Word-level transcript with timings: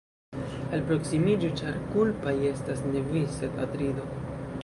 Alproksimiĝu, 0.77 1.51
ĉar 1.59 1.77
kulpaj 1.91 2.35
estas 2.55 2.83
ne 2.95 3.05
vi, 3.13 3.23
sed 3.39 3.63
Atrido. 3.67 4.09